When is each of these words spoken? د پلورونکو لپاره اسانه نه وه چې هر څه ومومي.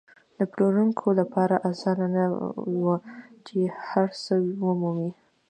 د 0.37 0.39
پلورونکو 0.51 1.07
لپاره 1.19 1.55
اسانه 1.69 2.05
نه 2.15 2.25
وه 2.83 2.95
چې 3.47 3.59
هر 3.89 4.09
څه 4.23 4.33
ومومي. 4.65 5.11